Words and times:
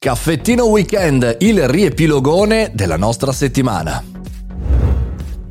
Caffettino 0.00 0.66
Weekend, 0.66 1.38
il 1.40 1.66
riepilogone 1.66 2.70
della 2.72 2.96
nostra 2.96 3.32
settimana. 3.32 4.00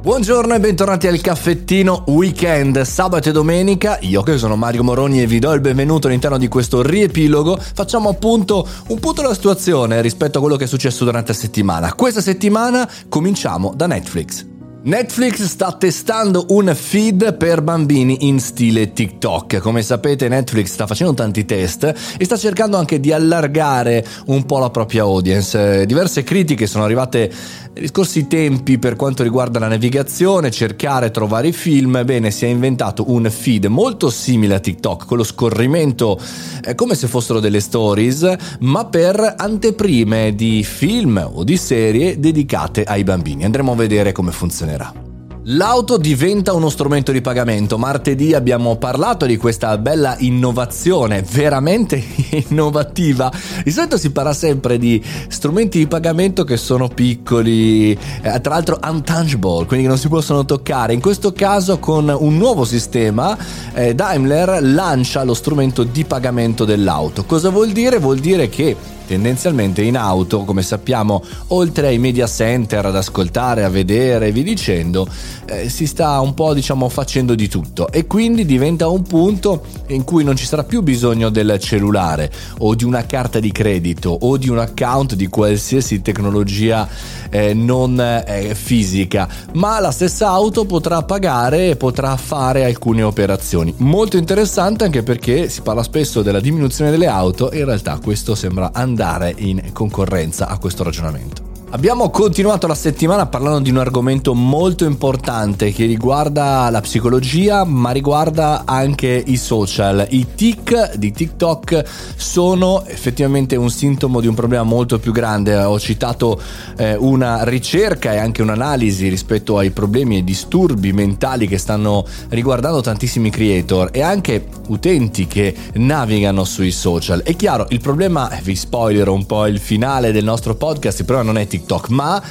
Buongiorno 0.00 0.54
e 0.54 0.60
bentornati 0.60 1.08
al 1.08 1.20
caffettino 1.20 2.04
weekend, 2.06 2.80
sabato 2.82 3.30
e 3.30 3.32
domenica, 3.32 3.98
io 4.02 4.22
che 4.22 4.38
sono 4.38 4.54
Mario 4.54 4.84
Moroni 4.84 5.20
e 5.20 5.26
vi 5.26 5.40
do 5.40 5.52
il 5.54 5.60
benvenuto 5.60 6.06
all'interno 6.06 6.38
di 6.38 6.46
questo 6.46 6.82
riepilogo, 6.82 7.58
facciamo 7.58 8.10
appunto 8.10 8.64
un 8.86 9.00
punto 9.00 9.22
della 9.22 9.34
situazione 9.34 10.00
rispetto 10.00 10.38
a 10.38 10.40
quello 10.40 10.54
che 10.54 10.64
è 10.64 10.68
successo 10.68 11.02
durante 11.02 11.32
la 11.32 11.38
settimana. 11.38 11.92
Questa 11.94 12.20
settimana 12.20 12.88
cominciamo 13.08 13.72
da 13.74 13.88
Netflix. 13.88 14.46
Netflix 14.80 15.42
sta 15.42 15.72
testando 15.72 16.46
un 16.50 16.72
feed 16.72 17.36
per 17.36 17.62
bambini 17.62 18.28
in 18.28 18.38
stile 18.38 18.92
TikTok. 18.92 19.58
Come 19.58 19.82
sapete 19.82 20.28
Netflix 20.28 20.68
sta 20.68 20.86
facendo 20.86 21.14
tanti 21.14 21.44
test 21.44 21.92
e 22.16 22.24
sta 22.24 22.36
cercando 22.36 22.76
anche 22.76 23.00
di 23.00 23.12
allargare 23.12 24.06
un 24.26 24.46
po' 24.46 24.58
la 24.58 24.70
propria 24.70 25.02
audience. 25.02 25.84
Diverse 25.84 26.22
critiche 26.22 26.68
sono 26.68 26.84
arrivate 26.84 27.28
negli 27.74 27.88
scorsi 27.88 28.28
tempi 28.28 28.78
per 28.78 28.94
quanto 28.94 29.24
riguarda 29.24 29.58
la 29.58 29.66
navigazione, 29.66 30.52
cercare, 30.52 31.10
trovare 31.10 31.48
i 31.48 31.52
film. 31.52 32.04
Bene, 32.04 32.30
si 32.30 32.44
è 32.44 32.48
inventato 32.48 33.10
un 33.10 33.28
feed 33.28 33.66
molto 33.66 34.10
simile 34.10 34.54
a 34.54 34.60
TikTok, 34.60 35.06
con 35.06 35.16
lo 35.16 35.24
scorrimento 35.24 36.20
eh, 36.64 36.76
come 36.76 36.94
se 36.94 37.08
fossero 37.08 37.40
delle 37.40 37.60
stories, 37.60 38.36
ma 38.60 38.86
per 38.86 39.34
anteprime 39.36 40.36
di 40.36 40.62
film 40.62 41.30
o 41.34 41.42
di 41.42 41.56
serie 41.56 42.20
dedicate 42.20 42.84
ai 42.84 43.02
bambini. 43.02 43.44
Andremo 43.44 43.72
a 43.72 43.76
vedere 43.76 44.12
come 44.12 44.30
funziona 44.30 44.66
funzionerà. 44.78 45.06
L'auto 45.50 45.96
diventa 45.96 46.52
uno 46.52 46.68
strumento 46.68 47.10
di 47.10 47.22
pagamento. 47.22 47.78
Martedì 47.78 48.34
abbiamo 48.34 48.76
parlato 48.76 49.24
di 49.24 49.38
questa 49.38 49.78
bella 49.78 50.14
innovazione, 50.18 51.22
veramente 51.22 52.04
innovativa. 52.50 53.32
Di 53.64 53.70
solito 53.70 53.96
si 53.96 54.10
parla 54.10 54.34
sempre 54.34 54.76
di 54.76 55.02
strumenti 55.28 55.78
di 55.78 55.86
pagamento 55.86 56.44
che 56.44 56.58
sono 56.58 56.88
piccoli, 56.88 57.92
eh, 57.92 58.40
tra 58.42 58.54
l'altro 58.54 58.78
untangible, 58.82 59.64
quindi 59.64 59.86
non 59.86 59.96
si 59.96 60.08
possono 60.08 60.44
toccare. 60.44 60.92
In 60.92 61.00
questo 61.00 61.32
caso 61.32 61.78
con 61.78 62.14
un 62.14 62.36
nuovo 62.36 62.66
sistema 62.66 63.34
eh, 63.72 63.94
Daimler 63.94 64.62
lancia 64.62 65.24
lo 65.24 65.32
strumento 65.32 65.82
di 65.82 66.04
pagamento 66.04 66.66
dell'auto. 66.66 67.24
Cosa 67.24 67.48
vuol 67.48 67.70
dire? 67.70 67.98
Vuol 67.98 68.18
dire 68.18 68.50
che 68.50 68.76
tendenzialmente 69.08 69.80
in 69.80 69.96
auto, 69.96 70.44
come 70.44 70.60
sappiamo, 70.60 71.24
oltre 71.48 71.86
ai 71.86 71.98
media 71.98 72.26
center 72.26 72.84
ad 72.84 72.94
ascoltare, 72.94 73.64
a 73.64 73.70
vedere 73.70 74.26
e 74.26 74.32
vi 74.32 74.42
dicendo, 74.42 75.08
eh, 75.46 75.70
si 75.70 75.86
sta 75.86 76.20
un 76.20 76.34
po' 76.34 76.52
diciamo 76.52 76.90
facendo 76.90 77.34
di 77.34 77.48
tutto 77.48 77.90
e 77.90 78.06
quindi 78.06 78.44
diventa 78.44 78.86
un 78.88 79.02
punto 79.02 79.64
in 79.86 80.04
cui 80.04 80.24
non 80.24 80.36
ci 80.36 80.44
sarà 80.44 80.62
più 80.62 80.82
bisogno 80.82 81.30
del 81.30 81.58
cellulare 81.58 82.30
o 82.58 82.74
di 82.74 82.84
una 82.84 83.06
carta 83.06 83.40
di 83.40 83.50
credito 83.50 84.10
o 84.10 84.36
di 84.36 84.50
un 84.50 84.58
account 84.58 85.14
di 85.14 85.26
qualsiasi 85.28 86.02
tecnologia 86.02 86.86
eh, 87.30 87.54
non 87.54 87.98
eh, 87.98 88.54
fisica, 88.54 89.26
ma 89.54 89.80
la 89.80 89.90
stessa 89.90 90.28
auto 90.28 90.66
potrà 90.66 91.02
pagare 91.02 91.70
e 91.70 91.76
potrà 91.76 92.14
fare 92.18 92.66
alcune 92.66 93.02
operazioni. 93.02 93.72
Molto 93.78 94.18
interessante 94.18 94.84
anche 94.84 95.02
perché 95.02 95.48
si 95.48 95.62
parla 95.62 95.82
spesso 95.82 96.20
della 96.20 96.40
diminuzione 96.40 96.90
delle 96.90 97.06
auto 97.06 97.50
e 97.50 97.60
in 97.60 97.64
realtà 97.64 97.98
questo 98.02 98.34
sembra 98.34 98.70
andare 98.74 98.96
andare 98.98 99.32
in 99.36 99.72
concorrenza 99.72 100.48
a 100.48 100.58
questo 100.58 100.82
ragionamento. 100.82 101.47
Abbiamo 101.70 102.08
continuato 102.08 102.66
la 102.66 102.74
settimana 102.74 103.26
parlando 103.26 103.58
di 103.58 103.68
un 103.68 103.76
argomento 103.76 104.32
molto 104.32 104.86
importante 104.86 105.70
che 105.70 105.84
riguarda 105.84 106.70
la 106.70 106.80
psicologia, 106.80 107.64
ma 107.64 107.90
riguarda 107.90 108.62
anche 108.64 109.22
i 109.26 109.36
social. 109.36 110.06
I 110.08 110.28
tic 110.34 110.96
di 110.96 111.12
TikTok 111.12 111.84
sono 112.16 112.86
effettivamente 112.86 113.54
un 113.54 113.68
sintomo 113.68 114.22
di 114.22 114.26
un 114.26 114.34
problema 114.34 114.62
molto 114.62 114.98
più 114.98 115.12
grande. 115.12 115.58
Ho 115.58 115.78
citato 115.78 116.40
eh, 116.78 116.96
una 116.96 117.44
ricerca 117.44 118.14
e 118.14 118.16
anche 118.16 118.40
un'analisi 118.40 119.06
rispetto 119.08 119.58
ai 119.58 119.70
problemi 119.70 120.16
e 120.16 120.24
disturbi 120.24 120.94
mentali 120.94 121.46
che 121.46 121.58
stanno 121.58 122.06
riguardando 122.30 122.80
tantissimi 122.80 123.28
creator 123.28 123.90
e 123.92 124.00
anche 124.00 124.46
utenti 124.68 125.26
che 125.26 125.54
navigano 125.74 126.44
sui 126.44 126.70
social. 126.70 127.22
È 127.22 127.36
chiaro, 127.36 127.66
il 127.68 127.80
problema, 127.80 128.30
vi 128.42 128.56
spoilerò 128.56 129.12
un 129.12 129.26
po' 129.26 129.44
il 129.46 129.58
finale 129.58 130.12
del 130.12 130.24
nostro 130.24 130.54
podcast, 130.54 131.04
problema 131.04 131.30
non 131.30 131.38
è 131.38 131.46
TikTok 131.46 131.56
TikTok, 131.58 131.88
ma 131.88 132.22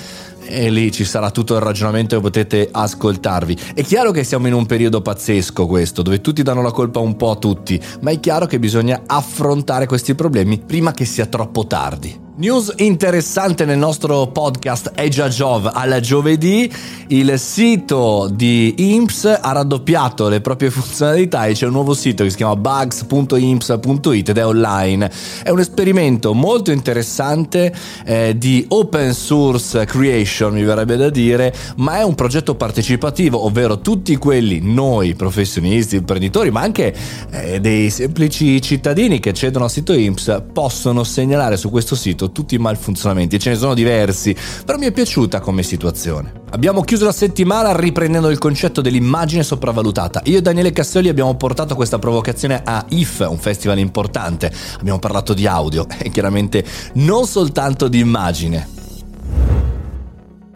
e 0.50 0.70
lì 0.70 0.92
ci 0.92 1.04
sarà 1.04 1.30
tutto 1.30 1.56
il 1.56 1.62
ragionamento 1.62 2.18
e 2.18 2.22
potete 2.22 2.70
ascoltarvi. 2.72 3.58
È 3.74 3.84
chiaro 3.84 4.12
che 4.12 4.24
siamo 4.24 4.48
in 4.48 4.54
un 4.54 4.66
periodo 4.66 5.02
pazzesco 5.02 5.68
questo, 5.68 6.02
dove 6.02 6.22
tutti 6.22 6.42
danno 6.42 6.62
la 6.62 6.72
colpa 6.72 7.00
un 7.00 7.16
po' 7.18 7.32
a 7.32 7.36
tutti, 7.36 7.80
ma 8.02 8.12
è 8.12 8.20
chiaro 8.20 8.46
che 8.46 8.60
bisogna 8.60 9.04
affrontare 9.06 9.86
questi 9.86 10.16
problemi 10.16 10.60
prima 10.60 10.94
che 10.94 11.06
sia 11.06 11.26
troppo 11.26 11.68
tardi. 11.68 12.27
News 12.40 12.72
interessante 12.76 13.66
nel 13.66 13.80
nostro 13.80 14.28
podcast 14.28 14.92
è 14.94 15.08
già 15.08 15.28
Jov 15.28 15.72
al 15.74 16.00
giovedì. 16.02 16.72
Il 17.08 17.40
sito 17.40 18.30
di 18.32 18.76
IMPS 18.78 19.40
ha 19.42 19.52
raddoppiato 19.54 20.28
le 20.28 20.40
proprie 20.40 20.70
funzionalità 20.70 21.48
e 21.48 21.54
c'è 21.54 21.66
un 21.66 21.72
nuovo 21.72 21.96
sito 21.96 22.24
che 22.24 22.30
si 22.30 22.36
chiama 22.36 22.56
bugs.imps.it 22.56 24.30
ed 24.30 24.38
è 24.38 24.46
online. 24.46 25.10
È 25.42 25.50
un 25.50 25.60
esperimento 25.60 26.36
molto 26.36 26.70
interessante 26.70 27.74
eh, 28.06 28.38
di 28.38 28.64
open 28.68 29.16
source 29.16 29.86
creation, 29.86 30.54
mi 30.54 30.64
verrebbe 30.64 30.96
da 30.96 31.10
dire, 31.10 31.52
ma 31.78 31.98
è 31.98 32.04
un 32.04 32.14
progetto 32.14 32.54
partecipativo, 32.54 33.46
ovvero 33.46 33.80
tutti 33.80 34.16
quelli, 34.18 34.60
noi 34.62 35.16
professionisti, 35.16 35.96
imprenditori, 35.96 36.52
ma 36.52 36.62
anche 36.62 36.94
eh, 37.32 37.60
dei 37.60 37.90
semplici 37.90 38.62
cittadini 38.62 39.20
che 39.20 39.30
accedono 39.30 39.64
al 39.64 39.72
sito 39.72 39.94
IMPS 39.94 40.44
possono 40.54 41.04
segnalare 41.04 41.58
su 41.58 41.72
questo 41.72 41.96
sito 41.96 42.26
tutti 42.32 42.56
i 42.56 42.58
malfunzionamenti, 42.58 43.40
ce 43.40 43.52
ne 43.52 43.56
sono 43.56 43.74
diversi, 43.74 44.36
però 44.66 44.78
mi 44.78 44.86
è 44.86 44.92
piaciuta 44.92 45.40
come 45.40 45.64
situazione. 45.64 46.46
Abbiamo 46.52 46.82
chiuso 46.82 47.06
la 47.06 47.12
settimana 47.12 47.76
riprendendo 47.76 48.30
il 48.30 48.38
concetto 48.38 48.82
dell'immagine 48.82 49.44
sopravvalutata. 49.44 50.22
Io 50.26 50.38
e 50.38 50.42
Daniele 50.42 50.72
Castelli 50.72 51.10
abbiamo 51.10 51.36
portato 51.36 51.76
questa 51.76 52.00
provocazione 52.00 52.62
a 52.64 52.86
IF, 52.90 53.26
un 53.30 53.38
festival 53.38 53.80
importante. 53.80 54.52
Abbiamo 54.80 55.00
parlato 55.00 55.34
di 55.34 55.46
audio 55.46 55.86
e 55.98 56.10
chiaramente 56.10 56.64
non 56.94 57.26
soltanto 57.26 57.88
di 57.88 58.00
immagine. 58.00 58.77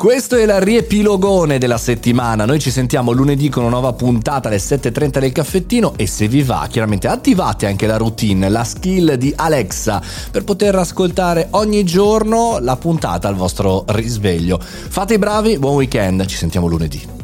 Questo 0.01 0.35
è 0.35 0.41
il 0.41 0.59
riepilogone 0.59 1.59
della 1.59 1.78
settimana. 1.78 2.45
Noi 2.45 2.57
ci 2.57 2.72
sentiamo 2.72 3.12
lunedì 3.12 3.50
con 3.50 3.62
una 3.62 3.73
nuova 3.73 3.94
puntata 3.94 4.47
alle 4.47 4.57
7.30 4.57 5.19
del 5.19 5.31
caffettino 5.31 5.94
e 5.95 6.07
se 6.07 6.28
vi 6.28 6.41
va, 6.41 6.66
chiaramente 6.67 7.07
attivate 7.07 7.67
anche 7.67 7.85
la 7.85 7.97
routine, 7.97 8.50
la 8.50 8.63
skill 8.63 9.13
di 9.13 9.31
Alexa 9.35 10.01
per 10.31 10.44
poter 10.44 10.73
ascoltare 10.73 11.50
ogni 11.51 11.84
giorno 11.84 12.57
la 12.62 12.78
puntata 12.78 13.28
al 13.28 13.35
vostro 13.35 13.84
risveglio. 13.89 14.59
Fate 14.59 15.13
i 15.13 15.19
bravi, 15.19 15.59
buon 15.59 15.75
weekend, 15.75 16.25
ci 16.25 16.35
sentiamo 16.35 16.66
lunedì. 16.66 17.20